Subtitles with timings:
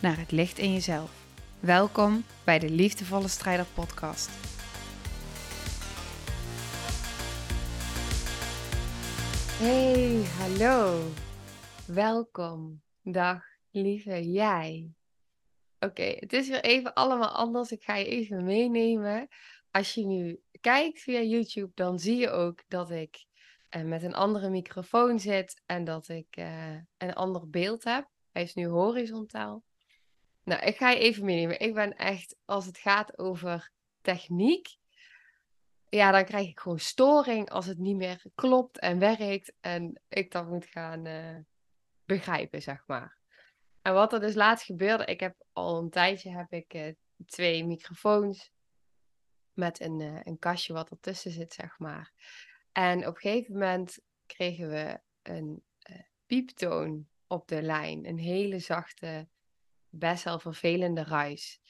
[0.00, 1.26] naar het licht in jezelf.
[1.60, 4.30] Welkom bij de Liefdevolle Strijder Podcast.
[9.58, 11.08] Hey, hallo.
[11.86, 12.82] Welkom.
[13.02, 14.92] Dag, lieve jij.
[15.78, 17.72] Oké, het is weer even allemaal anders.
[17.72, 19.28] Ik ga je even meenemen.
[19.70, 23.24] Als je nu kijkt via YouTube, dan zie je ook dat ik
[23.76, 28.08] uh, met een andere microfoon zit en dat ik uh, een ander beeld heb.
[28.32, 29.62] Hij is nu horizontaal.
[30.50, 31.60] Nou, ik ga je even meenemen.
[31.60, 34.76] Ik ben echt, als het gaat over techniek,
[35.88, 40.30] ja, dan krijg ik gewoon storing als het niet meer klopt en werkt en ik
[40.30, 41.36] dat moet gaan uh,
[42.04, 43.18] begrijpen, zeg maar.
[43.82, 46.92] En wat er dus laatst gebeurde, ik heb al een tijdje heb ik uh,
[47.26, 48.52] twee microfoons
[49.52, 52.12] met een, uh, een kastje wat ertussen zit, zeg maar.
[52.72, 55.62] En op een gegeven moment kregen we een
[56.26, 58.06] pieptoon op de lijn.
[58.06, 59.28] Een hele zachte,
[59.90, 61.60] best wel vervelende ruis.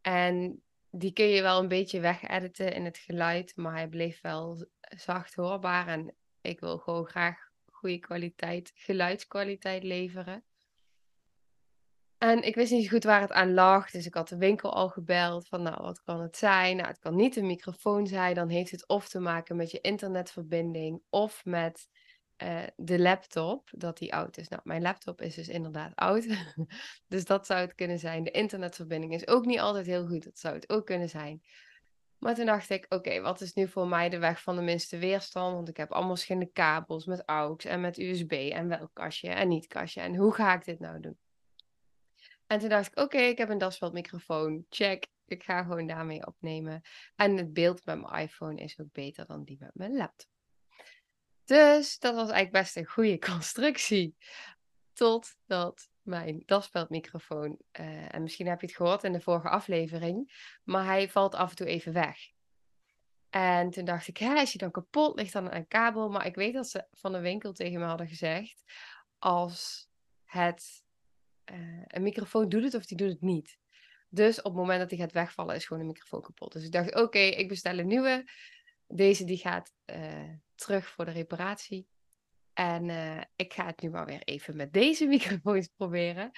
[0.00, 4.66] En die kun je wel een beetje wegediten in het geluid, maar hij bleef wel
[4.80, 5.88] zacht hoorbaar.
[5.88, 10.44] En ik wil gewoon graag goede kwaliteit, geluidskwaliteit leveren.
[12.18, 14.88] En ik wist niet goed waar het aan lag, dus ik had de winkel al
[14.88, 16.76] gebeld van nou, wat kan het zijn?
[16.76, 19.80] Nou, het kan niet een microfoon zijn, dan heeft het of te maken met je
[19.80, 21.88] internetverbinding of met
[22.42, 24.48] uh, de laptop, dat die oud is.
[24.48, 26.26] Nou, mijn laptop is dus inderdaad oud.
[27.08, 28.24] dus dat zou het kunnen zijn.
[28.24, 30.24] De internetverbinding is ook niet altijd heel goed.
[30.24, 31.42] Dat zou het ook kunnen zijn.
[32.18, 34.98] Maar toen dacht ik, oké, wat is nu voor mij de weg van de minste
[34.98, 35.54] weerstand?
[35.54, 39.48] Want ik heb allemaal verschillende kabels met AUX en met USB en welk kastje en
[39.48, 40.00] niet kastje.
[40.00, 41.18] En hoe ga ik dit nou doen?
[42.46, 44.66] En toen dacht ik, oké, ik heb een dasveldmicrofoon.
[44.68, 45.06] Check.
[45.26, 46.82] Ik ga gewoon daarmee opnemen.
[47.16, 50.31] En het beeld met mijn iPhone is ook beter dan die met mijn laptop.
[51.52, 54.16] Dus dat was eigenlijk best een goede constructie.
[54.92, 60.84] Totdat mijn daspeldmicrofoon, uh, en misschien heb je het gehoord in de vorige aflevering, maar
[60.84, 62.18] hij valt af en toe even weg.
[63.30, 65.16] En toen dacht ik, hè, is hij dan kapot?
[65.16, 66.08] Ligt dan een kabel?
[66.08, 68.62] Maar ik weet dat ze van de winkel tegen me hadden gezegd,
[69.18, 69.88] als
[70.24, 70.84] het,
[71.52, 73.58] uh, een microfoon doet het of die doet het niet.
[74.08, 76.52] Dus op het moment dat hij gaat wegvallen, is gewoon de microfoon kapot.
[76.52, 78.24] Dus ik dacht, oké, ik bestel een nieuwe.
[78.94, 81.86] Deze die gaat uh, terug voor de reparatie.
[82.52, 86.30] En uh, ik ga het nu maar weer even met deze microfoons proberen.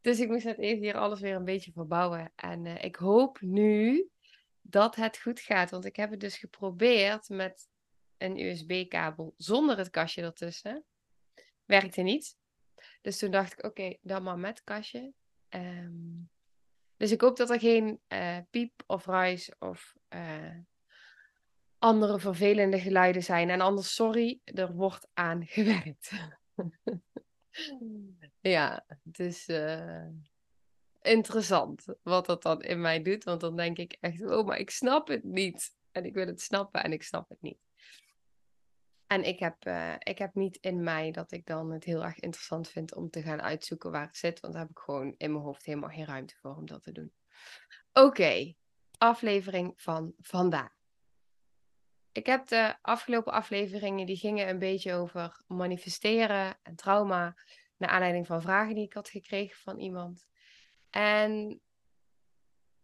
[0.00, 2.32] Dus ik moest net even hier alles weer een beetje verbouwen.
[2.36, 4.08] En uh, ik hoop nu
[4.60, 5.70] dat het goed gaat.
[5.70, 7.68] Want ik heb het dus geprobeerd met
[8.16, 10.84] een USB-kabel zonder het kastje ertussen.
[11.64, 12.36] Werkte niet.
[13.02, 15.12] Dus toen dacht ik, oké, dan maar met kastje.
[15.48, 16.30] Um,
[16.96, 18.00] dus ik hoop dat er geen
[18.50, 19.96] piep of ruis of
[21.84, 23.50] andere vervelende geluiden zijn.
[23.50, 26.10] En anders, sorry, er wordt aan gewerkt.
[28.40, 30.06] ja, het is uh,
[31.02, 33.24] interessant wat dat dan in mij doet.
[33.24, 35.76] Want dan denk ik echt, oh, maar ik snap het niet.
[35.92, 37.58] En ik wil het snappen en ik snap het niet.
[39.06, 42.20] En ik heb, uh, ik heb niet in mij dat ik dan het heel erg
[42.20, 44.40] interessant vind om te gaan uitzoeken waar het zit.
[44.40, 46.92] Want daar heb ik gewoon in mijn hoofd helemaal geen ruimte voor om dat te
[46.92, 47.12] doen.
[47.92, 48.54] Oké,
[48.98, 50.83] aflevering van vandaag.
[52.14, 57.36] Ik heb de afgelopen afleveringen, die gingen een beetje over manifesteren en trauma.
[57.76, 60.26] Naar aanleiding van vragen die ik had gekregen van iemand.
[60.90, 61.60] En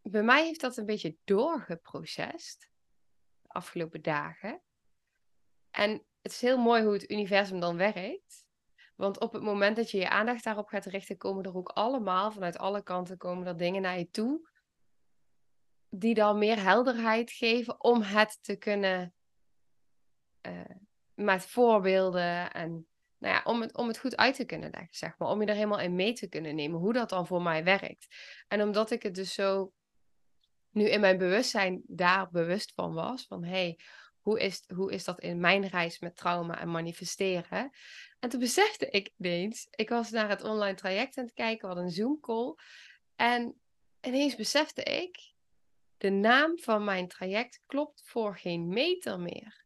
[0.02, 2.70] bij mij heeft dat een beetje doorgeprocessed.
[3.42, 4.62] De afgelopen dagen.
[5.70, 8.46] En het is heel mooi hoe het universum dan werkt.
[8.96, 12.32] Want op het moment dat je je aandacht daarop gaat richten, komen er ook allemaal,
[12.32, 14.48] vanuit alle kanten, komen er dingen naar je toe.
[15.88, 19.14] Die dan meer helderheid geven om het te kunnen
[21.14, 22.86] met voorbeelden en
[23.18, 25.28] nou ja, om, het, om het goed uit te kunnen leggen, zeg maar.
[25.28, 28.06] Om je er helemaal in mee te kunnen nemen hoe dat dan voor mij werkt.
[28.48, 29.72] En omdat ik het dus zo
[30.70, 33.78] nu in mijn bewustzijn daar bewust van was, van hé, hey,
[34.20, 37.70] hoe, is, hoe is dat in mijn reis met trauma en manifesteren?
[38.18, 41.80] En toen besefte ik ineens, ik was naar het online traject aan het kijken, we
[41.80, 42.54] een Zoom call.
[43.16, 43.60] En
[44.00, 45.32] ineens besefte ik,
[45.96, 49.64] de naam van mijn traject klopt voor geen meter meer.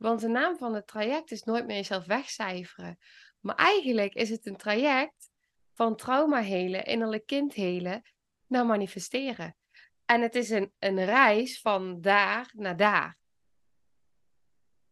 [0.00, 2.98] Want de naam van het traject is nooit meer jezelf wegcijferen.
[3.40, 5.30] Maar eigenlijk is het een traject
[5.72, 8.02] van trauma helen, innerlijk kind helen,
[8.46, 9.56] naar manifesteren.
[10.04, 13.18] En het is een, een reis van daar naar daar.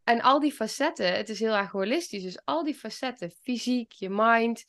[0.05, 4.09] En al die facetten, het is heel erg holistisch, dus al die facetten, fysiek, je
[4.11, 4.65] mind,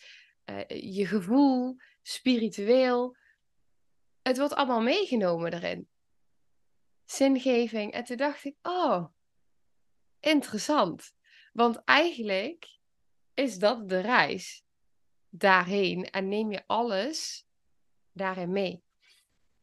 [0.45, 3.15] uh, je gevoel, spiritueel,
[4.21, 5.89] het wordt allemaal meegenomen erin.
[7.05, 7.91] Zingeving.
[7.93, 9.05] En toen dacht ik, oh,
[10.19, 11.13] interessant.
[11.53, 12.79] Want eigenlijk
[13.33, 14.63] is dat de reis
[15.29, 17.47] daarheen en neem je alles
[18.11, 18.83] daarin mee.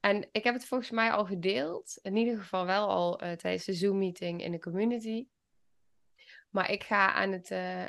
[0.00, 3.64] En ik heb het volgens mij al gedeeld, in ieder geval wel al uh, tijdens
[3.64, 5.28] de Zoom-meeting in de community.
[6.50, 7.86] Maar ik ga aan het, uh,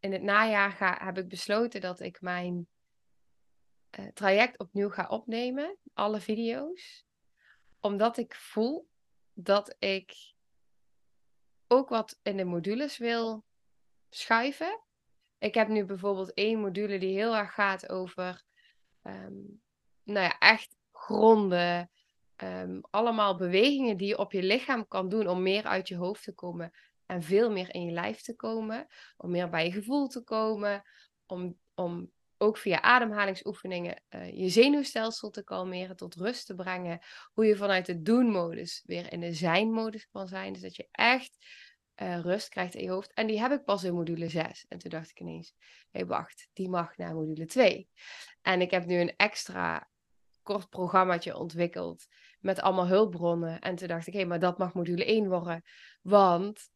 [0.00, 2.68] in het najaar ga, heb ik besloten dat ik mijn
[3.98, 7.04] uh, traject opnieuw ga opnemen, alle video's.
[7.80, 8.88] Omdat ik voel
[9.32, 10.34] dat ik
[11.68, 13.44] ook wat in de modules wil
[14.10, 14.80] schuiven.
[15.38, 18.44] Ik heb nu bijvoorbeeld één module die heel erg gaat over,
[19.02, 19.62] um,
[20.02, 21.90] nou ja, echt gronden.
[22.42, 26.22] Um, allemaal bewegingen die je op je lichaam kan doen om meer uit je hoofd
[26.22, 26.72] te komen
[27.06, 28.86] en veel meer in je lijf te komen,
[29.16, 30.82] om meer bij je gevoel te komen,
[31.26, 37.00] om, om ook via ademhalingsoefeningen uh, je zenuwstelsel te kalmeren, tot rust te brengen.
[37.32, 40.52] Hoe je vanuit de doen-modus weer in de zijn-modus kan zijn.
[40.52, 41.36] Dus dat je echt
[42.02, 43.12] uh, rust krijgt in je hoofd.
[43.12, 44.64] En die heb ik pas in module 6.
[44.68, 47.88] En toen dacht ik ineens, hé hey, wacht, die mag naar module 2.
[48.42, 49.88] En ik heb nu een extra
[50.42, 52.06] kort programmaatje ontwikkeld
[52.40, 53.60] met allemaal hulpbronnen.
[53.60, 55.62] En toen dacht ik, hé, hey, maar dat mag module 1 worden.
[56.02, 56.70] Want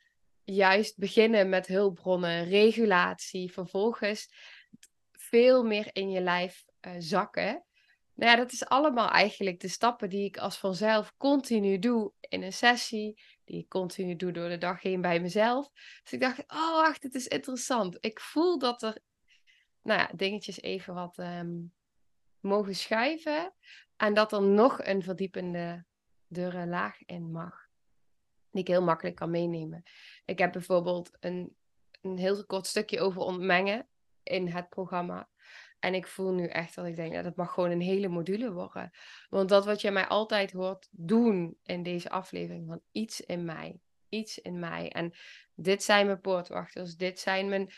[0.44, 4.28] juist beginnen met hulpbronnen, regulatie, vervolgens
[5.20, 7.64] veel meer in je lijf uh, zakken.
[8.14, 12.42] Nou ja, dat is allemaal eigenlijk de stappen die ik als vanzelf continu doe in
[12.42, 15.70] een sessie, die ik continu doe door de dag heen bij mezelf.
[16.02, 17.96] Dus ik dacht, oh wacht, het is interessant.
[18.00, 18.98] Ik voel dat er,
[19.82, 21.72] nou ja, dingetjes even wat um,
[22.40, 23.54] mogen schuiven
[23.96, 25.84] en dat er nog een verdiepende
[26.26, 27.68] dure laag in mag,
[28.50, 29.82] die ik heel makkelijk kan meenemen.
[30.24, 31.56] Ik heb bijvoorbeeld een,
[32.00, 33.88] een heel kort stukje over ontmengen
[34.30, 35.28] in het programma.
[35.78, 38.90] En ik voel nu echt dat ik denk, dat mag gewoon een hele module worden.
[39.28, 43.80] Want dat wat je mij altijd hoort doen in deze aflevering, van iets in mij,
[44.08, 44.90] iets in mij.
[44.92, 45.12] En
[45.54, 47.70] dit zijn mijn poortwachters, dit zijn mijn,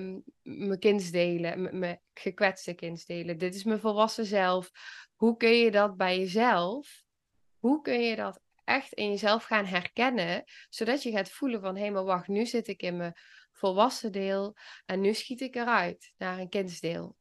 [0.00, 4.70] um, mijn kindsdelen, mijn gekwetste kindsdelen, dit is mijn volwassen zelf.
[5.14, 7.02] Hoe kun je dat bij jezelf,
[7.58, 11.80] hoe kun je dat echt in jezelf gaan herkennen, zodat je gaat voelen van, hé,
[11.80, 13.14] hey, maar wacht, nu zit ik in mijn
[13.54, 14.56] volwassen deel
[14.86, 17.16] en nu schiet ik eruit naar een kindsdeel.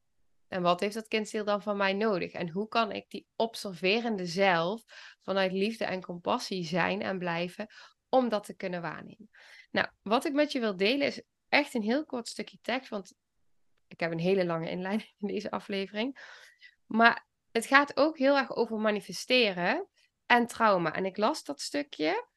[0.48, 2.32] En wat heeft dat kindsdeel dan van mij nodig?
[2.32, 4.84] En hoe kan ik die observerende zelf
[5.22, 7.68] vanuit liefde en compassie zijn en blijven
[8.10, 9.30] om dat te kunnen waarnemen?
[9.72, 13.14] Nou, wat ik met je wil delen is echt een heel kort stukje tekst, want
[13.88, 16.18] ik heb een hele lange inleiding in deze aflevering.
[16.86, 19.88] Maar het gaat ook heel erg over manifesteren
[20.26, 20.94] en trauma.
[20.94, 22.28] En ik las dat stukje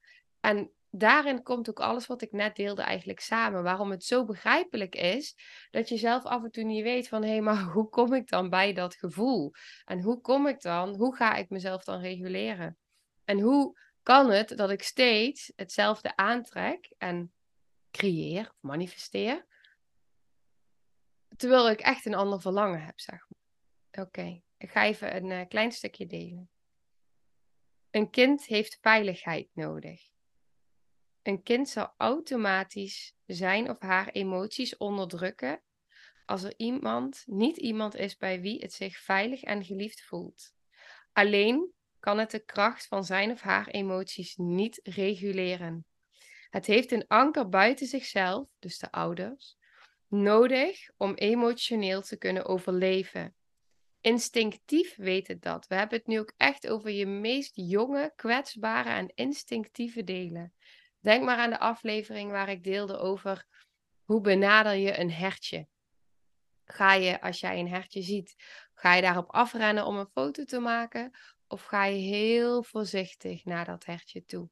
[0.40, 3.62] en daarin komt ook alles wat ik net deelde eigenlijk samen.
[3.62, 5.36] Waarom het zo begrijpelijk is
[5.70, 8.28] dat je zelf af en toe niet weet van hé, hey, maar hoe kom ik
[8.28, 9.52] dan bij dat gevoel?
[9.84, 12.78] En hoe kom ik dan, hoe ga ik mezelf dan reguleren?
[13.24, 17.32] En hoe kan het dat ik steeds hetzelfde aantrek en
[17.90, 19.46] creëer manifesteer,
[21.36, 24.04] terwijl ik echt een ander verlangen heb, zeg maar.
[24.06, 26.50] Oké, ik ga even een uh, klein stukje delen.
[27.90, 30.15] Een kind heeft veiligheid nodig.
[31.26, 35.62] Een kind zal automatisch zijn of haar emoties onderdrukken
[36.26, 40.54] als er iemand, niet iemand is bij wie het zich veilig en geliefd voelt.
[41.12, 45.86] Alleen kan het de kracht van zijn of haar emoties niet reguleren.
[46.50, 49.56] Het heeft een anker buiten zichzelf, dus de ouders,
[50.08, 53.34] nodig om emotioneel te kunnen overleven.
[54.00, 55.66] Instinctief weet het dat.
[55.66, 60.52] We hebben het nu ook echt over je meest jonge, kwetsbare en instinctieve delen.
[61.06, 63.46] Denk maar aan de aflevering waar ik deelde over
[64.04, 65.68] hoe benader je een hertje.
[66.64, 68.34] Ga je, als jij een hertje ziet,
[68.74, 71.10] ga je daarop afrennen om een foto te maken?
[71.46, 74.50] Of ga je heel voorzichtig naar dat hertje toe?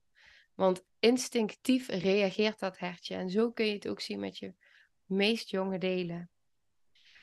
[0.55, 3.15] Want instinctief reageert dat hertje.
[3.15, 4.55] En zo kun je het ook zien met je
[5.05, 6.31] meest jonge delen.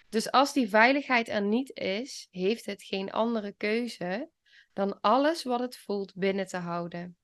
[0.10, 4.30] Dus als die veiligheid er niet is, heeft het geen andere keuze
[4.74, 7.16] dan alles wat het voelt binnen te houden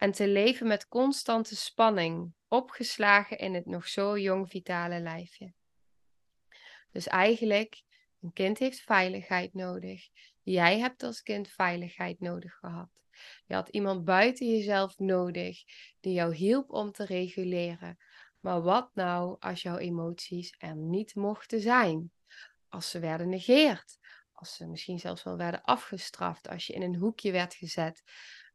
[0.00, 5.52] en te leven met constante spanning, opgeslagen in het nog zo jong vitale lijfje.
[6.90, 7.82] Dus eigenlijk,
[8.20, 10.08] een kind heeft veiligheid nodig.
[10.42, 12.90] Jij hebt als kind veiligheid nodig gehad.
[13.46, 15.62] Je had iemand buiten jezelf nodig
[16.00, 17.98] die jou hielp om te reguleren.
[18.40, 22.12] Maar wat nou als jouw emoties er niet mochten zijn?
[22.70, 23.98] als ze werden negeerd.
[24.32, 26.48] Als ze misschien zelfs wel werden afgestraft.
[26.48, 28.02] Als je in een hoekje werd gezet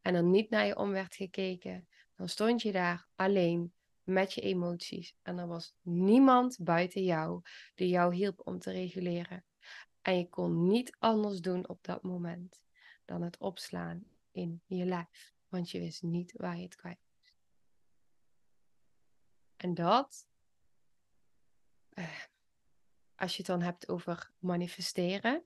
[0.05, 1.87] en er niet naar je om werd gekeken.
[2.15, 5.15] Dan stond je daar alleen met je emoties.
[5.21, 7.41] En er was niemand buiten jou
[7.75, 9.45] die jou hielp om te reguleren.
[10.01, 12.63] En je kon niet anders doen op dat moment
[13.05, 15.33] dan het opslaan in je lijf.
[15.47, 17.35] Want je wist niet waar je het kwijt moest.
[19.55, 20.27] En dat,
[21.89, 22.19] eh,
[23.15, 25.45] als je het dan hebt over manifesteren,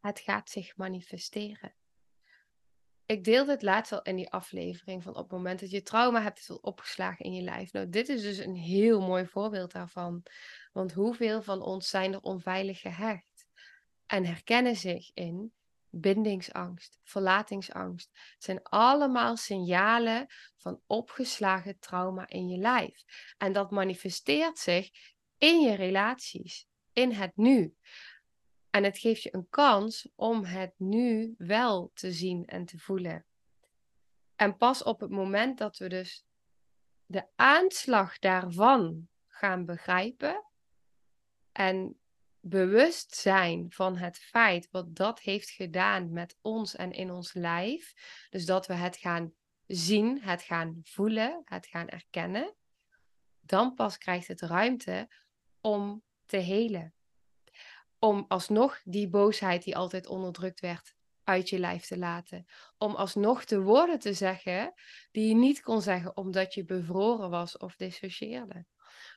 [0.00, 1.74] het gaat zich manifesteren.
[3.06, 6.22] Ik deelde het laatst al in die aflevering van op het moment dat je trauma
[6.22, 7.72] hebt, is opgeslagen in je lijf.
[7.72, 10.22] Nou, dit is dus een heel mooi voorbeeld daarvan.
[10.72, 13.46] Want hoeveel van ons zijn er onveilig gehecht
[14.06, 15.52] en herkennen zich in
[15.90, 18.10] bindingsangst, verlatingsangst.
[18.12, 23.04] Het zijn allemaal signalen van opgeslagen trauma in je lijf.
[23.38, 24.90] En dat manifesteert zich
[25.38, 27.74] in je relaties, in het nu.
[28.70, 33.24] En het geeft je een kans om het nu wel te zien en te voelen.
[34.36, 36.24] En pas op het moment dat we dus
[37.06, 40.44] de aanslag daarvan gaan begrijpen
[41.52, 42.00] en
[42.40, 47.94] bewust zijn van het feit wat dat heeft gedaan met ons en in ons lijf,
[48.30, 49.32] dus dat we het gaan
[49.66, 52.54] zien, het gaan voelen, het gaan erkennen,
[53.40, 55.08] dan pas krijgt het ruimte
[55.60, 56.94] om te helen
[58.00, 62.46] om alsnog die boosheid die altijd onderdrukt werd uit je lijf te laten.
[62.78, 64.74] Om alsnog de woorden te zeggen
[65.10, 68.66] die je niet kon zeggen omdat je bevroren was of dissocieerde.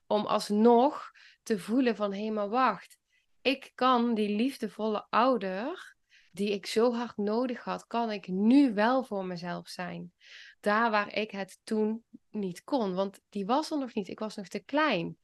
[0.07, 1.11] Om alsnog
[1.43, 2.97] te voelen van hé maar wacht,
[3.41, 5.95] ik kan die liefdevolle ouder
[6.31, 10.13] die ik zo hard nodig had, kan ik nu wel voor mezelf zijn.
[10.59, 14.07] Daar waar ik het toen niet kon, want die was er nog niet.
[14.07, 15.17] Ik was nog te klein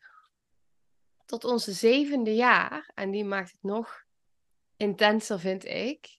[1.29, 2.91] tot onze zevende jaar.
[2.93, 4.05] En die maakt het nog
[4.77, 6.17] intenser, vind ik.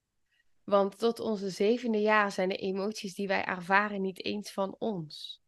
[0.64, 5.43] Want tot onze zevende jaar zijn de emoties die wij ervaren niet eens van ons.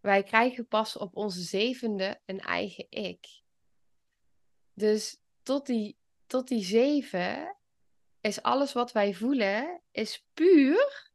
[0.00, 3.42] Wij krijgen pas op onze zevende een eigen ik.
[4.74, 7.56] Dus tot die, tot die zeven
[8.20, 11.12] is alles wat wij voelen, is puur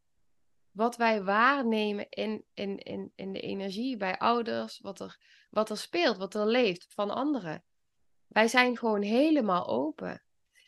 [0.71, 5.19] wat wij waarnemen in, in, in, in de energie bij ouders, wat er,
[5.53, 7.63] wat er speelt, wat er leeft van anderen.
[8.27, 10.23] Wij zijn gewoon helemaal open.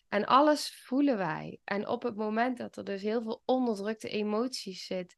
[0.10, 1.60] En alles voelen wij.
[1.64, 5.16] En op het moment dat er dus heel veel onderdrukte emoties zit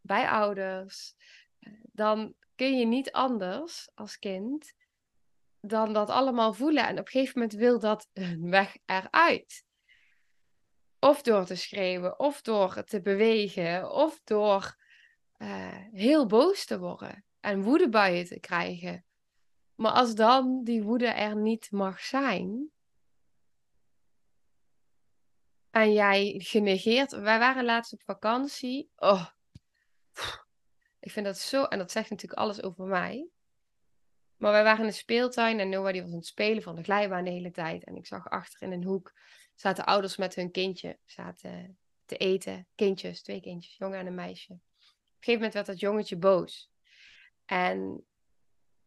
[0.00, 1.14] bij ouders,
[1.82, 4.74] dan kun je niet anders als kind
[5.60, 6.86] dan dat allemaal voelen.
[6.86, 9.64] En op een gegeven moment wil dat een weg eruit.
[10.98, 14.76] Of door te schreeuwen, of door te bewegen, of door
[15.38, 19.04] uh, heel boos te worden en woedebuien te krijgen.
[19.74, 22.72] Maar als dan die woede er niet mag zijn,
[25.72, 27.10] en jij genegeerd.
[27.10, 28.90] Wij waren laatst op vakantie.
[28.96, 29.26] Oh,
[31.00, 31.64] ik vind dat zo.
[31.64, 33.28] En dat zegt natuurlijk alles over mij.
[34.36, 36.82] Maar wij waren in de speeltuin en Noah die was aan het spelen van de
[36.82, 37.84] glijbaan de hele tijd.
[37.84, 39.12] En ik zag achter in een hoek
[39.54, 42.66] zaten ouders met hun kindje zaten te eten.
[42.74, 44.52] Kindjes, twee kindjes, jongen en een meisje.
[44.52, 46.71] Op een gegeven moment werd dat jongetje boos.
[47.44, 48.06] En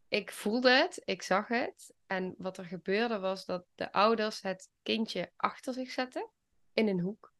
[0.07, 1.93] ik voelde het, ik zag het.
[2.07, 6.29] En wat er gebeurde was dat de ouders het kindje achter zich zetten
[6.73, 7.33] in een hoek.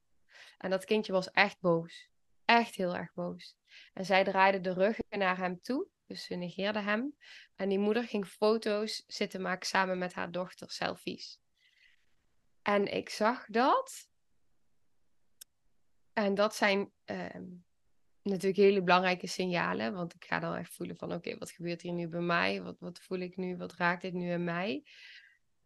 [0.57, 2.09] En dat kindje was echt boos.
[2.45, 3.57] Echt heel erg boos.
[3.93, 5.87] En zij draaide de rug naar hem toe.
[6.07, 7.15] Dus ze negeerde hem.
[7.55, 11.39] En die moeder ging foto's zitten maken samen met haar dochter, selfies.
[12.61, 14.09] En ik zag dat.
[16.13, 17.45] En dat zijn ehm,
[18.25, 19.93] natuurlijk hele belangrijke signalen.
[19.93, 22.61] Want ik ga dan echt voelen van oké, wat gebeurt hier nu bij mij?
[22.61, 23.57] Wat, wat voel ik nu?
[23.57, 24.83] Wat raakt dit nu in mij?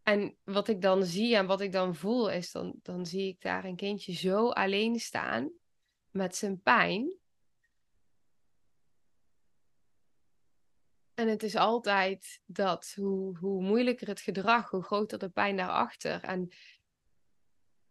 [0.02, 3.40] En wat ik dan zie en wat ik dan voel, is dan, dan zie ik
[3.40, 5.52] daar een kindje zo alleen staan
[6.10, 7.18] met zijn pijn.
[11.14, 16.22] En het is altijd dat, hoe, hoe moeilijker het gedrag, hoe groter de pijn daarachter.
[16.22, 16.52] En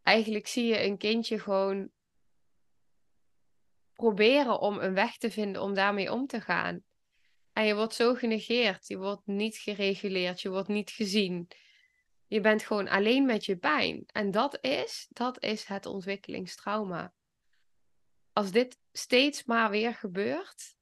[0.03, 1.89] eigenlijk zie je een kindje gewoon
[3.99, 6.83] proberen om een weg te vinden om daarmee om te gaan.
[7.53, 11.47] En je wordt zo genegeerd, je wordt niet gereguleerd, je wordt niet gezien.
[12.27, 14.03] Je bent gewoon alleen met je pijn.
[14.05, 17.13] En dat is, dat is het ontwikkelingstrauma.
[18.33, 20.75] Als dit steeds maar weer gebeurt,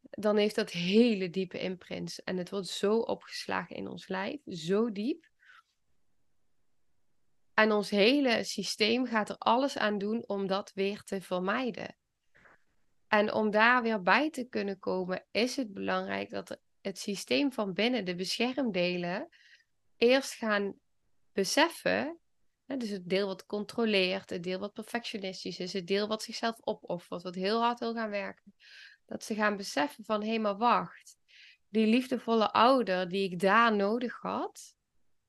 [0.00, 2.22] dan heeft dat hele diepe imprints.
[2.22, 5.28] En het wordt zo opgeslagen in ons lijf, zo diep.
[7.54, 11.98] En ons hele systeem gaat er alles aan doen om dat weer te vermijden.
[13.10, 17.72] En om daar weer bij te kunnen komen, is het belangrijk dat het systeem van
[17.72, 19.28] binnen, de beschermdelen,
[19.96, 20.74] eerst gaan
[21.32, 22.18] beseffen.
[22.66, 26.56] Hè, dus het deel wat controleert, het deel wat perfectionistisch is, het deel wat zichzelf
[26.60, 28.54] opoffert, wat heel hard wil gaan werken.
[29.06, 31.16] Dat ze gaan beseffen van hé, maar wacht.
[31.68, 34.74] Die liefdevolle ouder die ik daar nodig had,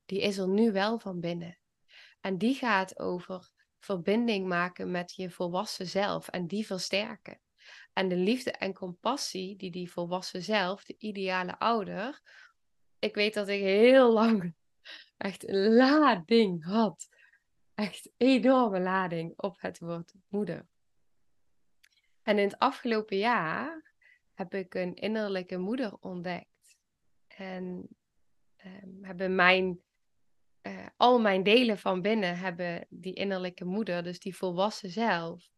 [0.04, 1.58] die is er nu wel van binnen.
[2.20, 7.40] En die gaat over verbinding maken met je volwassen zelf en die versterken.
[7.92, 12.20] En de liefde en compassie die die volwassen zelf, de ideale ouder.
[12.98, 14.54] Ik weet dat ik heel lang
[15.16, 17.08] echt een lading had.
[17.74, 20.66] Echt enorme lading op het woord moeder.
[22.22, 23.92] En in het afgelopen jaar
[24.34, 26.78] heb ik een innerlijke moeder ontdekt.
[27.26, 27.88] En
[28.64, 29.80] um, hebben mijn,
[30.62, 35.51] uh, al mijn delen van binnen hebben die innerlijke moeder, dus die volwassen zelf,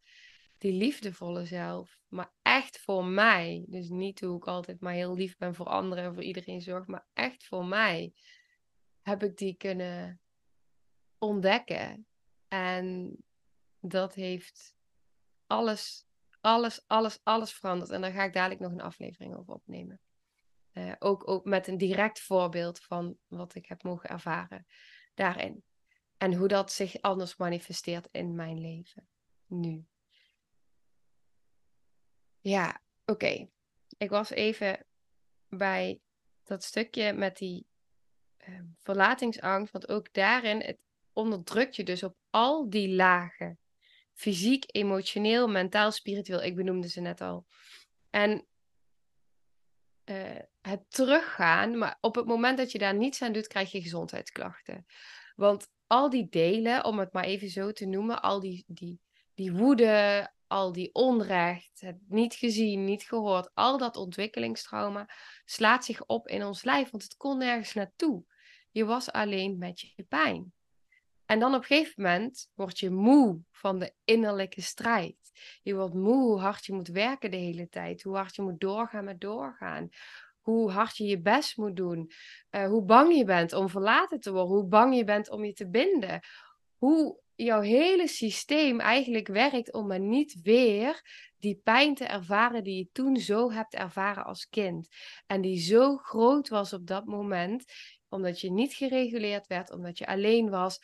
[0.58, 3.64] die liefdevolle zelf, maar echt voor mij.
[3.68, 6.86] Dus niet hoe ik altijd maar heel lief ben voor anderen en voor iedereen zorg,
[6.86, 8.12] maar echt voor mij
[9.02, 10.20] heb ik die kunnen
[11.18, 12.06] ontdekken.
[12.48, 13.16] En
[13.80, 14.74] dat heeft
[15.46, 16.06] alles,
[16.40, 17.90] alles, alles, alles veranderd.
[17.90, 20.00] En daar ga ik dadelijk nog een aflevering over opnemen.
[20.72, 24.66] Uh, ook, ook met een direct voorbeeld van wat ik heb mogen ervaren
[25.14, 25.64] daarin.
[26.16, 29.08] En hoe dat zich anders manifesteert in mijn leven.
[29.46, 29.86] Nu.
[32.44, 33.48] Ja, oké.
[33.98, 34.86] Ik was even
[35.48, 36.00] bij
[36.42, 37.66] dat stukje met die
[38.48, 39.72] uh, verlatingsangst.
[39.72, 40.78] Want ook daarin, het
[41.12, 43.58] onderdrukt je dus op al die lagen.
[44.12, 46.42] Fysiek, emotioneel, mentaal, spiritueel.
[46.42, 47.46] Ik benoemde ze net al.
[48.10, 48.46] En
[50.04, 53.82] uh, het teruggaan, maar op het moment dat je daar niets aan doet, krijg je
[53.82, 54.86] gezondheidsklachten.
[55.36, 59.00] Want al die delen, om het maar even zo te noemen, al die, die,
[59.34, 65.08] die woede, al die onrecht, het niet gezien, niet gehoord, al dat ontwikkelingstrauma
[65.44, 68.24] slaat zich op in ons lijf, want het kon nergens naartoe.
[68.70, 70.52] Je was alleen met je pijn.
[71.26, 75.16] En dan op een gegeven moment word je moe van de innerlijke strijd.
[75.62, 78.60] Je wordt moe hoe hard je moet werken de hele tijd, hoe hard je moet
[78.60, 79.88] doorgaan met doorgaan,
[80.40, 82.10] hoe hard je je best moet doen,
[82.50, 85.52] uh, hoe bang je bent om verlaten te worden, hoe bang je bent om je
[85.52, 86.20] te binden,
[86.76, 91.02] hoe jouw hele systeem eigenlijk werkt om maar niet weer
[91.38, 94.88] die pijn te ervaren die je toen zo hebt ervaren als kind.
[95.26, 97.64] En die zo groot was op dat moment,
[98.08, 100.78] omdat je niet gereguleerd werd, omdat je alleen was.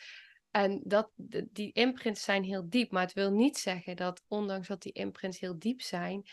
[0.51, 1.11] En dat,
[1.51, 5.39] die imprints zijn heel diep, maar het wil niet zeggen dat, ondanks dat die imprints
[5.39, 6.23] heel diep zijn,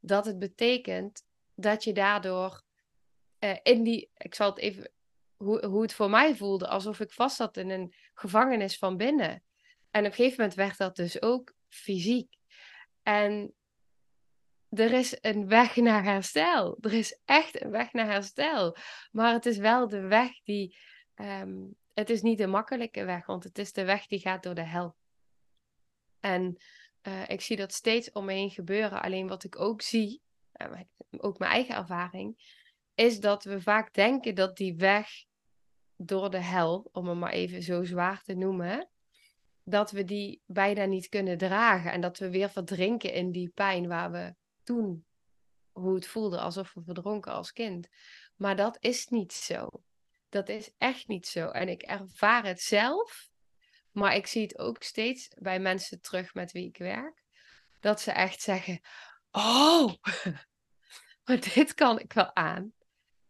[0.00, 2.62] dat het betekent dat je daardoor
[3.38, 4.90] uh, in die, ik zal het even,
[5.36, 9.42] hoe, hoe het voor mij voelde, alsof ik vast zat in een gevangenis van binnen.
[9.92, 12.36] En op een gegeven moment werd dat dus ook fysiek.
[13.02, 13.54] En
[14.68, 16.78] er is een weg naar herstel.
[16.80, 18.76] Er is echt een weg naar herstel.
[19.10, 20.76] Maar het is wel de weg die.
[21.14, 24.54] Um, het is niet de makkelijke weg, want het is de weg die gaat door
[24.54, 24.96] de hel.
[26.20, 26.56] En
[27.02, 29.02] uh, ik zie dat steeds om me heen gebeuren.
[29.02, 30.22] Alleen wat ik ook zie,
[30.56, 32.60] uh, ook mijn eigen ervaring,
[32.94, 35.08] is dat we vaak denken dat die weg
[35.96, 38.90] door de hel, om hem maar even zo zwaar te noemen,
[39.64, 43.88] dat we die bijna niet kunnen dragen en dat we weer verdrinken in die pijn
[43.88, 45.06] waar we toen
[45.72, 47.88] hoe het voelde alsof we verdronken als kind.
[48.36, 49.68] Maar dat is niet zo.
[50.28, 51.48] Dat is echt niet zo.
[51.48, 53.28] En ik ervaar het zelf,
[53.90, 57.24] maar ik zie het ook steeds bij mensen terug met wie ik werk,
[57.80, 58.80] dat ze echt zeggen:
[59.30, 59.92] Oh,
[61.24, 62.72] maar dit kan ik wel aan.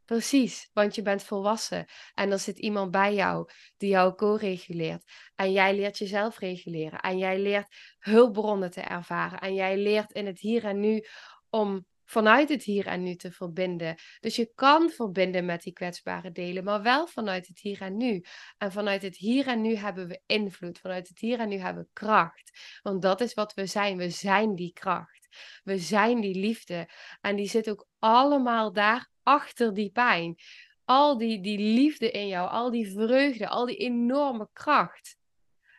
[0.05, 5.05] Precies, want je bent volwassen en er zit iemand bij jou die jou co-reguleert.
[5.35, 7.01] En jij leert jezelf reguleren.
[7.01, 9.39] En jij leert hulpbronnen te ervaren.
[9.39, 11.05] En jij leert in het hier en nu
[11.51, 13.95] om vanuit het hier en nu te verbinden.
[14.21, 18.25] Dus je kan verbinden met die kwetsbare delen, maar wel vanuit het hier en nu.
[18.59, 20.79] En vanuit het hier en nu hebben we invloed.
[20.79, 22.79] Vanuit het hier en nu hebben we kracht.
[22.83, 23.97] Want dat is wat we zijn.
[23.97, 25.29] We zijn die kracht.
[25.63, 26.89] We zijn die liefde.
[27.21, 30.37] En die zit ook allemaal daar achter die pijn.
[30.85, 35.17] Al die, die liefde in jou, al die vreugde, al die enorme kracht.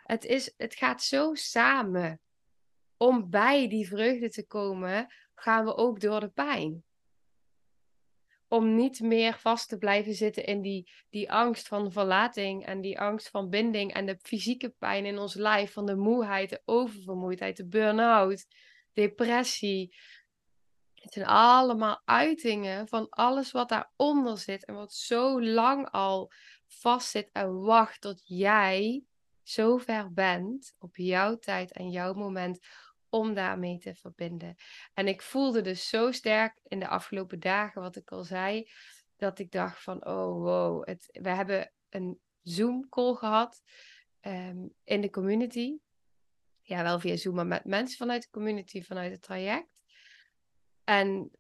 [0.04, 2.20] Het, is, het gaat zo samen.
[2.98, 6.84] Om bij die vreugde te komen, gaan we ook door de pijn.
[8.48, 13.00] Om niet meer vast te blijven zitten in die, die angst van verlating en die
[13.00, 17.58] angst van binding en de fysieke pijn in ons lijf, van de moeheid, de oververmoeidheid,
[17.58, 18.46] de burn-out,
[18.94, 19.96] depressie,
[21.04, 26.32] het zijn allemaal uitingen van alles wat daaronder zit en wat zo lang al
[26.68, 29.04] vastzit en wacht tot jij
[29.42, 32.60] zo ver bent op jouw tijd en jouw moment
[33.10, 34.56] om daarmee te verbinden.
[34.94, 38.70] En ik voelde dus zo sterk in de afgelopen dagen, wat ik al zei,
[39.16, 43.62] dat ik dacht van, oh wow, het, we hebben een Zoom-call gehad
[44.20, 45.78] ehm, in de community.
[46.62, 49.73] Ja, wel via Zoom, maar met mensen vanuit de community, vanuit het traject.
[50.84, 51.32] En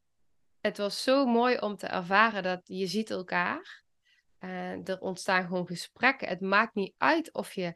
[0.61, 3.83] het was zo mooi om te ervaren dat je ziet elkaar.
[4.39, 6.27] En er ontstaan gewoon gesprekken.
[6.27, 7.73] Het maakt niet uit of je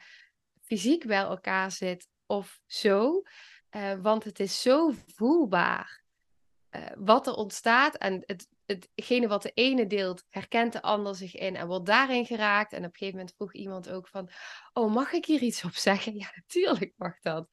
[0.62, 3.22] fysiek bij elkaar zit of zo.
[3.72, 6.04] Uh, want het is zo voelbaar
[6.72, 7.96] uh, wat er ontstaat.
[7.96, 12.26] En het, hetgene wat de ene deelt, herkent de ander zich in en wordt daarin
[12.26, 12.74] geraakt.
[12.74, 14.30] En op een gegeven moment vroeg iemand ook van,
[14.74, 16.16] oh, mag ik hier iets op zeggen?
[16.20, 17.50] Ja, natuurlijk mag dat.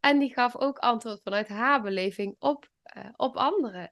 [0.00, 3.90] En die gaf ook antwoord vanuit haar beleving op, uh, op anderen.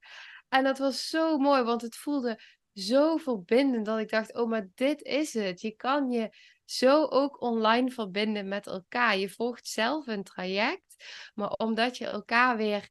[0.48, 2.40] En dat was zo mooi, want het voelde
[2.74, 5.60] zo verbindend dat ik dacht, oh, maar dit is het.
[5.60, 6.34] Je kan je
[6.64, 9.16] zo ook online verbinden met elkaar.
[9.16, 12.88] Je volgt zelf een traject, maar omdat je elkaar weer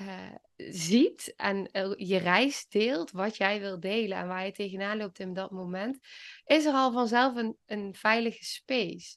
[0.00, 5.18] uh, ziet en je reis deelt, wat jij wil delen en waar je tegenaan loopt
[5.18, 5.98] in dat moment,
[6.44, 9.16] is er al vanzelf een, een veilige space.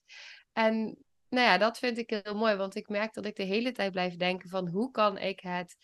[0.54, 0.98] En
[1.30, 3.91] nou ja, dat vind ik heel mooi, want ik merk dat ik de hele tijd
[3.91, 5.76] blijf denken van hoe kan ik het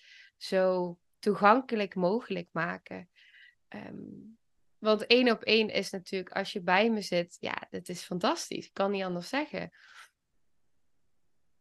[0.44, 3.10] zo toegankelijk mogelijk maken.
[3.70, 4.38] Um,
[4.78, 8.66] want één op één is natuurlijk, als je bij me zit, ja, dat is fantastisch.
[8.66, 9.72] Ik kan niet anders zeggen.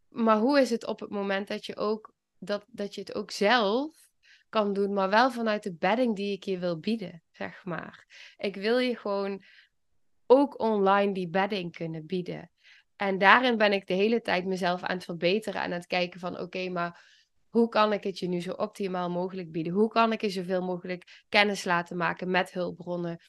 [0.09, 3.31] Maar hoe is het op het moment dat je ook dat, dat je het ook
[3.31, 4.09] zelf
[4.49, 8.07] kan doen, maar wel vanuit de bedding die ik je wil bieden, zeg maar.
[8.37, 9.43] Ik wil je gewoon
[10.27, 12.51] ook online die bedding kunnen bieden.
[12.97, 16.21] En daarin ben ik de hele tijd mezelf aan het verbeteren en aan het kijken
[16.21, 17.09] van oké, maar
[17.51, 19.73] hoe kan ik het je nu zo optimaal mogelijk bieden?
[19.73, 23.21] Hoe kan ik je zoveel mogelijk kennis laten maken met hulpbronnen?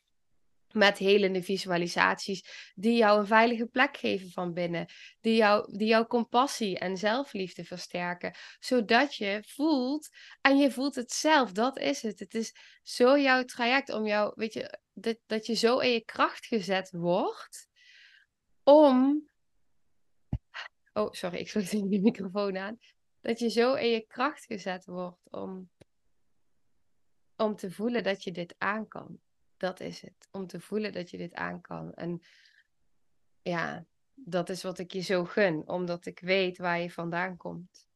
[0.71, 4.85] Met helende visualisaties die jou een veilige plek geven van binnen.
[5.19, 8.35] Die, jou, die jouw compassie en zelfliefde versterken.
[8.59, 10.09] Zodat je voelt,
[10.41, 12.19] en je voelt het zelf, dat is het.
[12.19, 16.05] Het is zo jouw traject om jou, weet je, dat, dat je zo in je
[16.05, 17.67] kracht gezet wordt.
[18.63, 19.29] Om.
[20.93, 22.77] Oh, sorry, ik sloeg de microfoon aan.
[23.21, 25.69] Dat je zo in je kracht gezet wordt om,
[27.35, 29.19] om te voelen dat je dit aan kan.
[29.57, 30.27] Dat is het.
[30.31, 31.93] Om te voelen dat je dit aan kan.
[31.93, 32.21] En
[33.41, 37.87] ja, dat is wat ik je zo gun, omdat ik weet waar je vandaan komt.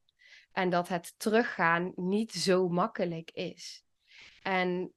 [0.51, 3.83] En dat het teruggaan niet zo makkelijk is.
[4.41, 4.93] En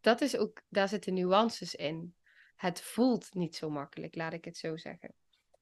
[0.00, 2.14] dat is ook, daar zitten nuances in.
[2.56, 5.14] Het voelt niet zo makkelijk, laat ik het zo zeggen.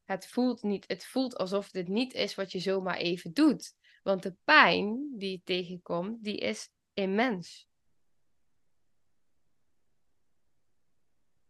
[0.04, 3.74] Het voelt, niet, het voelt alsof dit niet is wat je zomaar even doet.
[4.02, 7.68] Want de pijn die je tegenkomt, die is immens.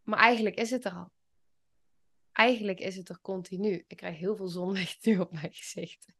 [0.03, 1.11] Maar eigenlijk is het er al.
[2.31, 3.83] Eigenlijk is het er continu.
[3.87, 6.13] Ik krijg heel veel zonlicht nu op mijn gezicht.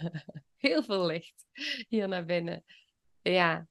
[0.56, 1.44] heel veel licht
[1.88, 2.64] hier naar binnen.
[3.22, 3.68] Ja,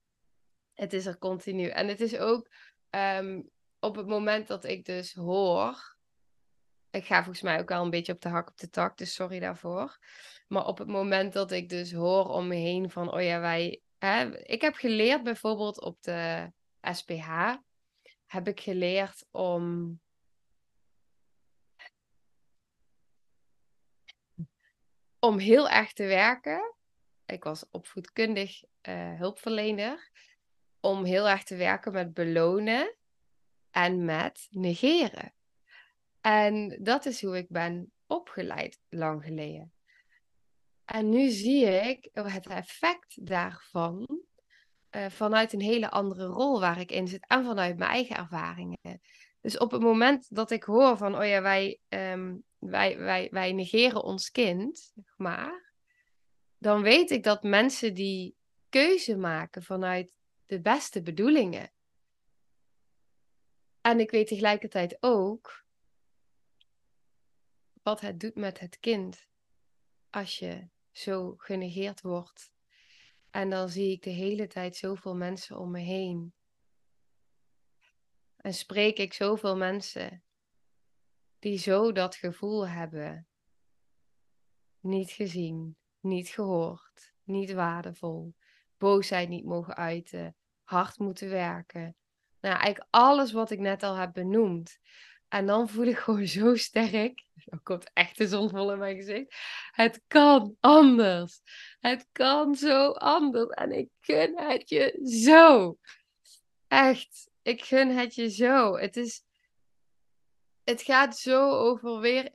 [0.73, 1.67] het is er continu.
[1.67, 2.49] En het is ook
[2.89, 3.41] ehm,
[3.79, 5.96] op het moment dat ik dus hoor.
[6.97, 9.13] Ik ga volgens mij ook al een beetje op de hak op de tak, dus
[9.13, 9.97] sorry daarvoor.
[10.47, 13.81] Maar op het moment dat ik dus hoor om me heen van, oh ja, wij.
[13.97, 17.55] Hè, ik heb geleerd bijvoorbeeld op de SPH
[18.25, 19.99] heb ik geleerd om
[25.19, 26.75] om heel erg te werken.
[27.25, 30.09] Ik was opvoedkundig uh, hulpverlener.
[30.79, 32.95] Om heel erg te werken met belonen
[33.71, 35.36] en met negeren.
[36.27, 39.73] En dat is hoe ik ben opgeleid lang geleden.
[40.85, 44.21] En nu zie ik het effect daarvan
[44.91, 49.01] uh, vanuit een hele andere rol waar ik in zit en vanuit mijn eigen ervaringen.
[49.41, 53.51] Dus op het moment dat ik hoor van, oh ja, wij, um, wij, wij, wij
[53.51, 55.73] negeren ons kind, zeg maar,
[56.57, 58.35] dan weet ik dat mensen die
[58.69, 61.71] keuze maken vanuit de beste bedoelingen.
[63.81, 65.65] En ik weet tegelijkertijd ook
[67.87, 69.27] wat het doet met het kind
[70.09, 72.51] als je zo genegeerd wordt
[73.29, 76.33] en dan zie ik de hele tijd zoveel mensen om me heen.
[78.37, 80.23] En spreek ik zoveel mensen
[81.39, 83.27] die zo dat gevoel hebben.
[84.79, 88.35] Niet gezien, niet gehoord, niet waardevol,
[88.77, 91.95] boosheid niet mogen uiten, hard moeten werken.
[92.41, 94.79] Nou, eigenlijk alles wat ik net al heb benoemd.
[95.27, 97.25] En dan voel ik gewoon zo sterk.
[97.45, 99.35] Dan komt echt de zon vol in mijn gezicht.
[99.71, 101.41] Het kan anders.
[101.79, 103.49] Het kan zo anders.
[103.49, 105.77] En ik gun het je zo.
[106.67, 107.29] Echt.
[107.41, 108.77] Ik gun het je zo.
[108.77, 109.23] Het is.
[110.63, 112.31] Het gaat zo over weer,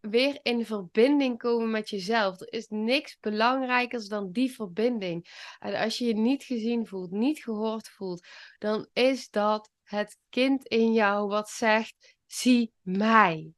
[0.00, 2.40] weer in verbinding komen met jezelf.
[2.40, 5.26] Er is niks belangrijkers dan die verbinding.
[5.58, 8.26] En als je je niet gezien voelt, niet gehoord voelt,
[8.58, 13.52] dan is dat het kind in jou wat zegt: zie mij.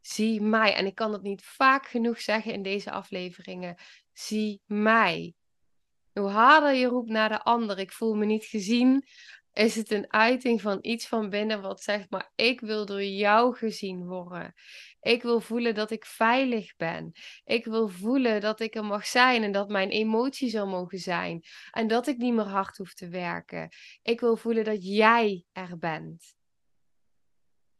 [0.00, 0.74] Zie mij.
[0.74, 3.76] En ik kan het niet vaak genoeg zeggen in deze afleveringen.
[4.12, 5.34] Zie mij.
[6.12, 9.04] Hoe harder je roept naar de ander, ik voel me niet gezien,
[9.52, 13.56] is het een uiting van iets van binnen wat zegt, maar ik wil door jou
[13.56, 14.54] gezien worden.
[15.00, 17.12] Ik wil voelen dat ik veilig ben.
[17.44, 21.42] Ik wil voelen dat ik er mag zijn en dat mijn emoties er mogen zijn.
[21.70, 23.68] En dat ik niet meer hard hoef te werken.
[24.02, 26.35] Ik wil voelen dat jij er bent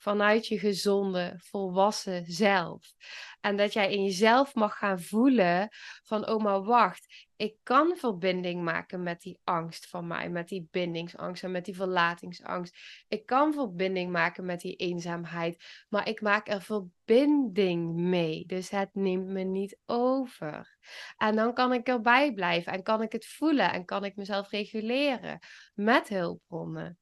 [0.06, 2.94] vanuit je gezonde, volwassen zelf.
[3.40, 5.68] En dat jij in jezelf mag gaan voelen
[6.02, 10.68] van, oh maar wacht, ik kan verbinding maken met die angst van mij, met die
[10.70, 12.76] bindingsangst en met die verlatingsangst.
[13.08, 18.46] Ik kan verbinding maken met die eenzaamheid, maar ik maak er verbinding mee.
[18.46, 20.76] Dus het neemt me niet over.
[21.16, 24.50] En dan kan ik erbij blijven en kan ik het voelen en kan ik mezelf
[24.50, 25.38] reguleren
[25.74, 26.98] met hulpbronnen.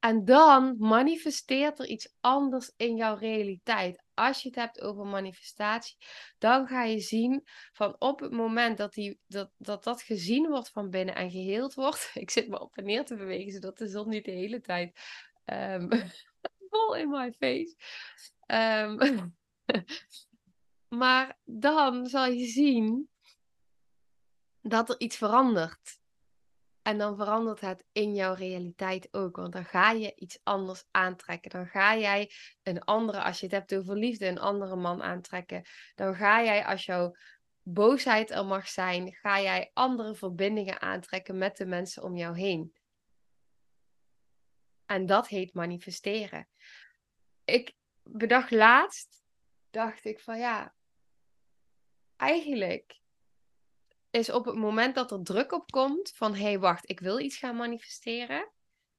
[0.00, 4.02] En dan manifesteert er iets anders in jouw realiteit.
[4.14, 5.96] Als je het hebt over manifestatie,
[6.38, 10.70] dan ga je zien van op het moment dat die, dat, dat, dat gezien wordt
[10.70, 12.10] van binnen en geheeld wordt.
[12.14, 15.00] Ik zit me op en neer te bewegen, zodat de zon niet de hele tijd
[15.44, 15.88] um,
[16.70, 17.74] vol in my face.
[18.46, 19.34] Um,
[21.00, 23.08] maar dan zal je zien
[24.60, 25.99] dat er iets verandert.
[26.90, 29.36] En dan verandert het in jouw realiteit ook.
[29.36, 31.50] Want dan ga je iets anders aantrekken.
[31.50, 32.30] Dan ga jij
[32.62, 35.62] een andere, als je het hebt over liefde, een andere man aantrekken.
[35.94, 37.14] Dan ga jij, als jouw
[37.62, 42.74] boosheid er mag zijn, ga jij andere verbindingen aantrekken met de mensen om jou heen.
[44.86, 46.48] En dat heet manifesteren.
[47.44, 49.24] Ik bedacht laatst,
[49.70, 50.74] dacht ik van ja,
[52.16, 52.99] eigenlijk
[54.10, 57.18] is op het moment dat er druk op komt van hé hey, wacht, ik wil
[57.18, 58.50] iets gaan manifesteren.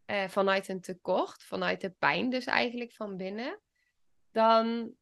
[0.06, 3.60] Uh, vanuit een tekort, vanuit de pijn dus eigenlijk van binnen.
[4.32, 4.96] Dan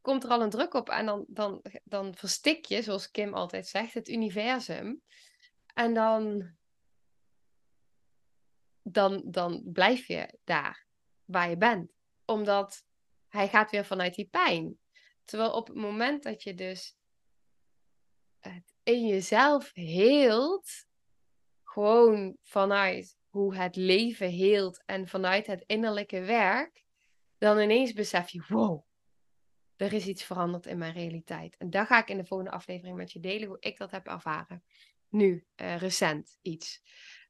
[0.00, 3.66] komt er al een druk op en dan, dan, dan verstik je, zoals Kim altijd
[3.66, 5.02] zegt, het universum.
[5.74, 6.50] En dan,
[8.82, 10.86] dan, dan blijf je daar
[11.24, 11.92] waar je bent.
[12.24, 12.84] Omdat
[13.28, 14.78] hij gaat weer vanuit die pijn.
[15.24, 16.97] Terwijl op het moment dat je dus
[18.88, 20.86] in jezelf heelt,
[21.64, 26.84] gewoon vanuit hoe het leven heelt en vanuit het innerlijke werk,
[27.38, 28.84] dan ineens besef je, wow,
[29.76, 31.56] er is iets veranderd in mijn realiteit.
[31.56, 34.06] En daar ga ik in de volgende aflevering met je delen hoe ik dat heb
[34.06, 34.64] ervaren.
[35.08, 36.82] Nu, uh, recent iets.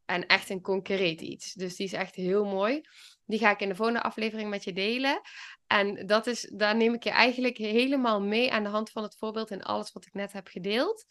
[0.05, 1.53] En echt een concreet iets.
[1.53, 2.81] Dus die is echt heel mooi.
[3.25, 5.21] Die ga ik in de volgende aflevering met je delen.
[5.67, 9.17] En dat is, daar neem ik je eigenlijk helemaal mee aan de hand van het
[9.17, 11.07] voorbeeld en alles wat ik net heb gedeeld.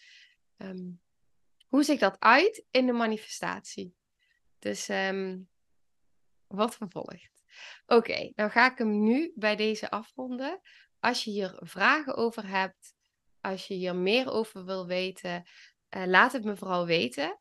[0.57, 0.91] Ehm,
[1.67, 3.95] hoe ziet dat uit in de manifestatie?
[4.59, 5.49] Dus um,
[6.47, 7.43] wat vervolgt.
[7.85, 10.61] Oké, dan ga ik hem nu bij deze afronden.
[10.99, 12.95] Als je hier vragen over hebt,
[13.41, 15.43] als je hier meer over wil weten,
[15.95, 17.39] uh, laat het me vooral weten.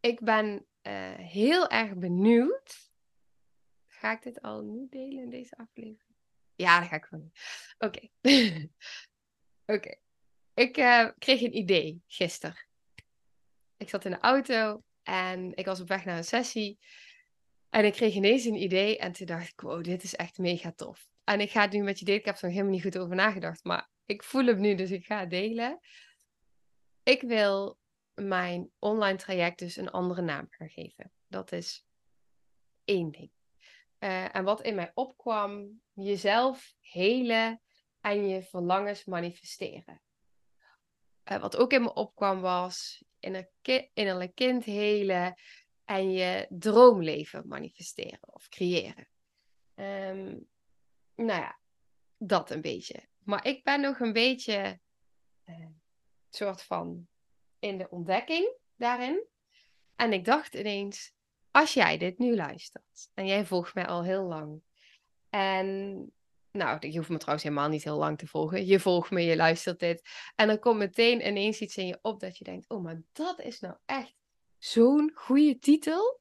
[0.00, 2.90] Ik ben uh, heel erg benieuwd.
[3.86, 6.16] Ga ik dit al nu delen in deze aflevering?
[6.54, 7.32] Ja, dat ga ik gewoon
[7.78, 8.08] Oké.
[9.76, 9.98] Oké.
[10.56, 12.66] Ik uh, kreeg een idee gisteren.
[13.76, 16.78] Ik zat in de auto en ik was op weg naar een sessie.
[17.70, 20.72] En ik kreeg ineens een idee en toen dacht ik, wow, dit is echt mega
[20.72, 21.08] tof.
[21.24, 22.20] En ik ga het nu met je delen.
[22.20, 24.90] Ik heb er nog helemaal niet goed over nagedacht, maar ik voel hem nu, dus
[24.90, 25.80] ik ga het delen.
[27.02, 27.78] Ik wil
[28.14, 31.12] mijn online traject dus een andere naam gaan geven.
[31.26, 31.86] Dat is
[32.84, 33.30] één ding.
[33.98, 37.62] Uh, en wat in mij opkwam, jezelf helen
[38.00, 40.00] en je verlangens manifesteren.
[41.30, 43.04] Uh, wat ook in me opkwam was
[43.94, 45.34] innerlijk kind helen
[45.84, 49.08] en je droomleven manifesteren of creëren.
[49.74, 50.48] Um,
[51.14, 51.58] nou ja,
[52.16, 53.08] dat een beetje.
[53.18, 54.80] Maar ik ben nog een beetje
[55.44, 55.66] uh,
[56.30, 57.08] soort van
[57.58, 59.26] in de ontdekking daarin.
[59.96, 61.12] En ik dacht ineens,
[61.50, 64.62] als jij dit nu luistert en jij volgt mij al heel lang
[65.30, 66.10] en
[66.56, 68.66] nou, je hoeft me trouwens helemaal niet heel lang te volgen.
[68.66, 70.08] Je volgt me, je luistert dit.
[70.34, 73.40] En dan komt meteen ineens iets in je op dat je denkt: oh, maar dat
[73.40, 74.14] is nou echt
[74.58, 76.20] zo'n goede titel.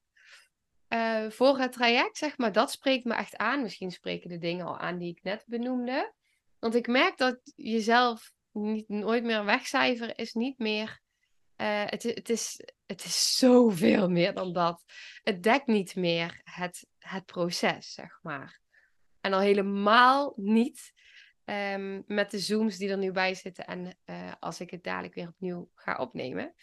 [0.89, 3.61] Uh, voor het traject, zeg maar, dat spreekt me echt aan.
[3.61, 6.13] Misschien spreken de dingen al aan die ik net benoemde.
[6.59, 11.01] Want ik merk dat jezelf niet, nooit meer wegcijferen is niet meer.
[11.57, 14.83] Uh, het, het, is, het is zoveel meer dan dat.
[15.23, 18.63] Het dekt niet meer het, het proces, zeg maar.
[19.25, 20.93] En al helemaal niet
[21.45, 25.13] um, met de zooms die er nu bij zitten en uh, als ik het dadelijk
[25.13, 26.53] weer opnieuw ga opnemen.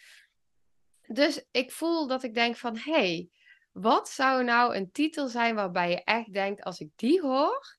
[1.07, 3.29] Dus ik voel dat ik denk van, hé, hey,
[3.71, 7.77] wat zou nou een titel zijn waarbij je echt denkt, als ik die hoor,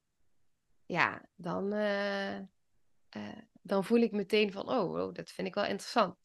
[0.86, 5.66] ja, dan, eh, eh, dan voel ik meteen van, oh, oh, dat vind ik wel
[5.66, 6.16] interessant.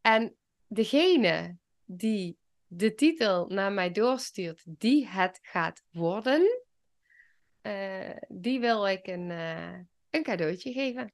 [0.00, 6.68] En degene die de titel naar mij doorstuurt, die het gaat worden,
[7.62, 9.30] uh, die wil ik een,
[10.10, 11.12] een cadeautje geven.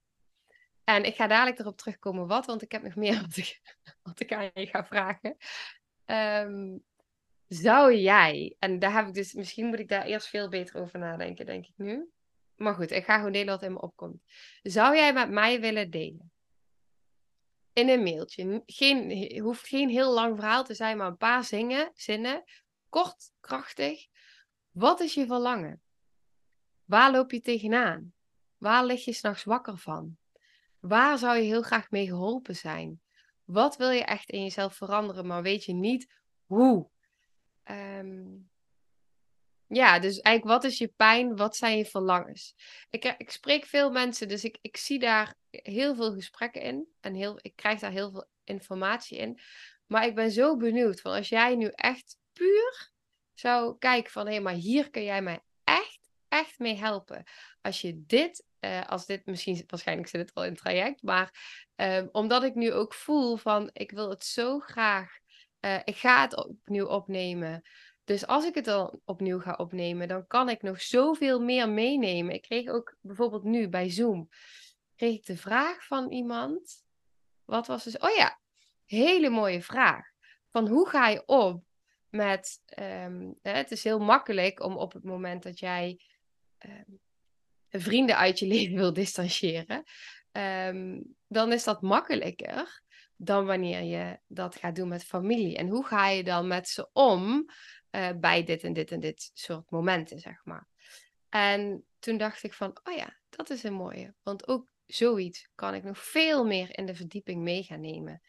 [0.85, 3.21] En ik ga dadelijk erop terugkomen wat, want ik heb nog meer
[4.03, 5.37] wat ik, aan je ga vragen.
[6.07, 6.85] Um,
[7.49, 10.99] zou jij, en daar heb ik dus, misschien moet ik daar eerst veel beter over
[10.99, 12.11] nadenken, denk ik nu.
[12.57, 14.23] Maar goed, ik ga gewoon delen wat in me opkomt.
[14.63, 16.33] Zou jij met mij willen delen?
[17.73, 18.63] In een mailtje.
[18.67, 22.45] Geen, hoeft geen heel lang verhaal te zijn, maar een paar zingen, zinnen.
[22.89, 24.07] Kort, krachtig.
[24.71, 25.83] Wat is je verlangen?
[26.87, 28.13] Waar loop je tegenaan?
[28.57, 30.17] Waar lig je s'nachts wakker van?
[30.81, 33.01] Waar zou je heel graag mee geholpen zijn?
[33.45, 36.15] Wat wil je echt in jezelf veranderen, maar weet je niet
[36.47, 36.89] hoe?
[37.71, 38.51] Um,
[39.67, 41.37] ja, dus eigenlijk wat is je pijn?
[41.37, 42.55] Wat zijn je verlangens?
[42.91, 46.89] Ik, eh, ik spreek veel mensen, dus ik, ik zie daar heel veel gesprekken in.
[47.01, 49.41] En heel, ik krijg daar heel veel informatie in.
[49.87, 52.91] Maar ik ben zo benieuwd van als jij nu echt puur
[53.35, 54.29] zou kijken van...
[54.29, 55.41] Hé, maar hier kun jij mij
[56.39, 57.25] echt, mee helpen.
[57.61, 59.65] Als je dit, uh, als dit misschien...
[59.67, 61.03] Waarschijnlijk zit het al in het traject.
[61.03, 61.31] Maar
[61.77, 65.19] um, omdat ik nu ook voel van ik wil het zo graag...
[65.61, 67.63] Uh, ik ga het opnieuw opnemen.
[68.05, 72.35] Dus als ik het dan opnieuw ga opnemen, dan kan ik nog zoveel meer meenemen.
[72.35, 74.29] Ik kreeg ook bijvoorbeeld nu bij Zoom,
[74.97, 76.85] kreeg ik de vraag van iemand.
[77.45, 77.99] Wat was dus?
[77.99, 78.41] Oh ja,
[78.85, 80.07] hele mooie vraag.
[80.51, 81.65] Van hoe ga je om
[82.09, 82.63] met.
[82.65, 86.05] Hè, het is heel makkelijk om op het moment dat jij
[86.59, 87.01] um,
[87.69, 89.85] vrienden uit je leven wil distancieren.
[90.33, 92.83] Um, dan is dat makkelijker
[93.17, 95.57] dan wanneer je dat gaat doen met familie.
[95.57, 97.51] En hoe ga je dan met ze om
[97.91, 100.69] uh, bij dit en dit en dit soort momenten, zeg maar.
[101.29, 104.15] En toen dacht ik van, oh ja, dat is een mooie.
[104.23, 108.23] Want ook zoiets kan ik nog veel meer in de verdieping mee gaan nemen.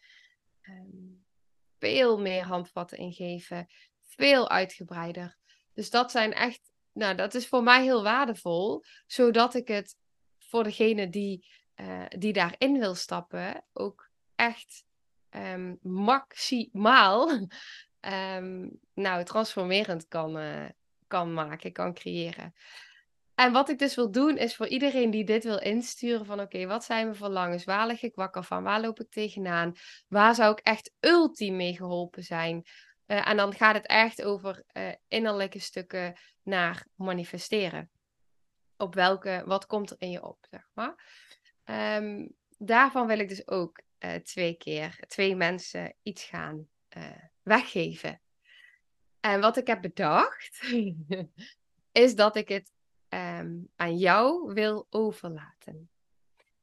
[0.62, 1.24] Um,
[1.78, 3.66] veel meer handvatten ingeven,
[4.02, 5.36] veel uitgebreider.
[5.72, 9.96] Dus dat zijn echt, nou, dat is voor mij heel waardevol, zodat ik het
[10.38, 14.84] voor degene die, uh, die daarin wil stappen ook echt
[15.30, 17.30] um, maximaal
[18.00, 20.68] um, nou, transformerend kan, uh,
[21.06, 22.54] kan maken, kan creëren.
[23.34, 26.66] En wat ik dus wil doen, is voor iedereen die dit wil insturen: van oké,
[26.66, 27.64] wat zijn mijn verlangens?
[27.64, 28.62] Waar lig ik wakker van?
[28.62, 29.72] Waar loop ik tegenaan?
[30.08, 32.64] Waar zou ik echt ultiem mee geholpen zijn?
[33.08, 37.90] Uh, en dan gaat het echt over uh, innerlijke stukken naar manifesteren.
[38.76, 40.94] Op welke, wat komt er in je op, zeg maar.
[42.00, 46.68] Um, daarvan wil ik dus ook uh, twee keer, twee mensen iets gaan
[47.42, 48.20] weggeven.
[49.20, 50.62] En wat ik heb bedacht,
[51.92, 52.72] is dat ik het
[53.08, 55.90] um, aan jou wil overlaten.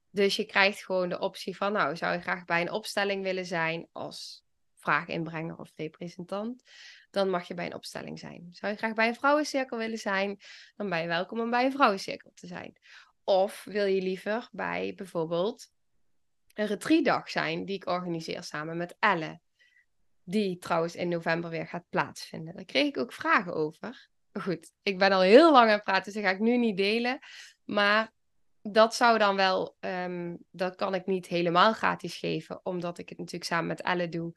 [0.09, 3.45] Dus je krijgt gewoon de optie van, nou, zou je graag bij een opstelling willen
[3.45, 4.44] zijn als
[4.85, 6.63] vraaginbrenger of representant?
[7.11, 8.49] Dan mag je bij een opstelling zijn.
[8.51, 10.39] Zou je graag bij een vrouwencirkel willen zijn?
[10.75, 12.77] Dan ben je welkom om bij een vrouwencirkel te zijn.
[13.23, 15.71] Of wil je liever bij bijvoorbeeld
[16.53, 19.39] een retreatdag zijn die ik organiseer samen met Elle?
[20.23, 22.55] Die trouwens in november weer gaat plaatsvinden.
[22.55, 24.09] Daar kreeg ik ook vragen over.
[24.33, 26.77] Goed, ik ben al heel lang aan het praten, dus dat ga ik nu niet
[26.77, 27.19] delen.
[27.63, 28.13] Maar
[28.71, 33.17] dat zou dan wel, um, dat kan ik niet helemaal gratis geven, omdat ik het
[33.17, 34.33] natuurlijk samen met Elle doe.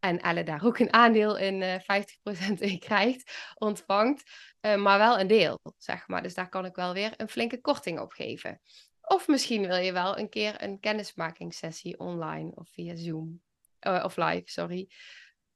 [0.00, 2.06] En Elle daar ook een aandeel in uh, eh,
[2.50, 4.30] 50% in krijgt, ontvangt.
[4.60, 6.22] Uh, maar wel een deel, zeg maar.
[6.22, 8.60] Dus daar kan ik wel weer een flinke korting op geven.
[9.00, 13.42] Of misschien wil je wel een keer een kennismakingssessie online of via Zoom.
[13.86, 14.88] Uh, of live, sorry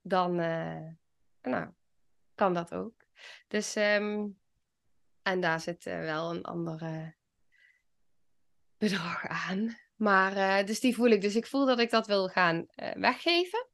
[0.06, 0.34] dan
[1.42, 1.72] nou,
[2.34, 3.06] kan dat ook.
[3.48, 4.40] Dus, um,
[5.22, 7.14] en daar zit wel een andere
[8.78, 9.78] bedrag aan.
[9.96, 11.20] Maar, dus die voel ik.
[11.20, 13.68] Dus ik voel dat ik dat wil gaan weggeven.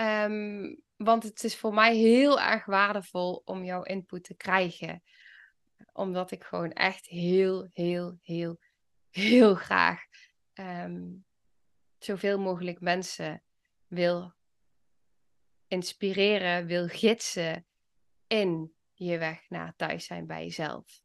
[0.00, 5.02] Um, want het is voor mij heel erg waardevol om jouw input te krijgen.
[5.92, 8.58] Omdat ik gewoon echt heel, heel, heel,
[9.10, 10.04] heel graag
[10.54, 11.24] um,
[11.98, 13.42] zoveel mogelijk mensen
[13.86, 14.34] wil
[15.68, 17.66] inspireren, wil gidsen
[18.26, 21.00] in je weg naar thuis zijn bij jezelf.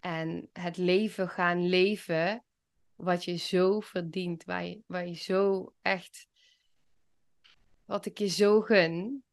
[0.00, 2.44] En het leven gaan leven
[2.94, 6.28] wat je zo verdient, waar je, waar je zo echt,
[7.86, 9.24] wat ik je zo gun,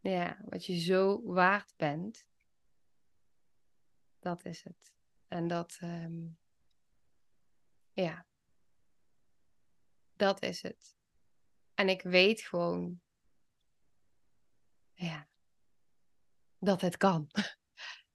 [0.00, 2.26] ja, wat je zo waard bent,
[4.18, 4.92] dat is het.
[5.28, 6.38] En dat, um,
[7.92, 8.26] ja,
[10.12, 10.96] dat is het.
[11.74, 13.00] En ik weet gewoon
[14.94, 15.28] ja,
[16.58, 17.26] dat het kan.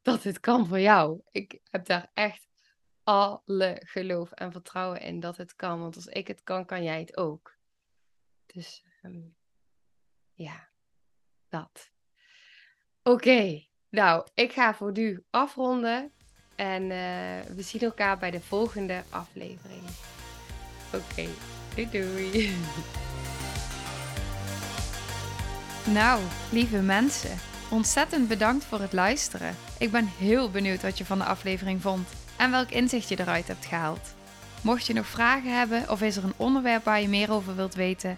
[0.02, 1.22] Dat het kan voor jou.
[1.32, 2.48] Ik heb daar echt
[3.04, 5.80] alle geloof en vertrouwen in dat het kan.
[5.80, 7.58] Want als ik het kan, kan jij het ook.
[8.54, 9.22] Dus ehm,
[10.34, 10.70] ja,
[11.50, 11.92] dat.
[13.04, 16.12] Oké, nou, ik ga voor nu afronden.
[16.56, 19.84] En uh, we zien elkaar bij de volgende aflevering.
[20.94, 21.28] Oké,
[21.76, 22.50] doei doei.
[25.86, 26.22] Nou,
[26.52, 27.38] lieve mensen,
[27.72, 29.56] ontzettend bedankt voor het luisteren.
[29.80, 33.48] Ik ben heel benieuwd wat je van de aflevering vond en welk inzicht je eruit
[33.48, 34.16] hebt gehaald.
[34.62, 37.74] Mocht je nog vragen hebben of is er een onderwerp waar je meer over wilt
[37.74, 38.18] weten,